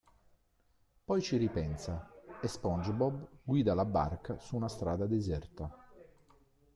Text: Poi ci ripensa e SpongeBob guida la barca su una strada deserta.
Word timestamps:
Poi 1.05 1.21
ci 1.21 1.37
ripensa 1.37 2.09
e 2.41 2.47
SpongeBob 2.47 3.27
guida 3.43 3.75
la 3.75 3.85
barca 3.85 4.39
su 4.39 4.55
una 4.55 4.67
strada 4.67 5.05
deserta. 5.05 5.71